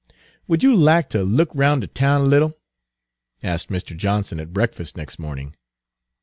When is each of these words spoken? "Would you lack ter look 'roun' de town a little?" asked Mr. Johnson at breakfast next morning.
"Would 0.47 0.63
you 0.63 0.75
lack 0.75 1.11
ter 1.11 1.21
look 1.21 1.51
'roun' 1.53 1.79
de 1.81 1.85
town 1.85 2.21
a 2.21 2.23
little?" 2.23 2.57
asked 3.43 3.69
Mr. 3.69 3.95
Johnson 3.95 4.39
at 4.39 4.51
breakfast 4.51 4.97
next 4.97 5.19
morning. 5.19 5.55